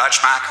[0.00, 0.42] Dutch Mac.